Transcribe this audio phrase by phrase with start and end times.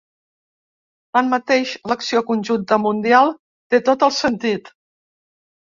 [1.17, 3.33] Tanmateix, l’acció conjunta mundial
[3.75, 4.77] té tot el sentit.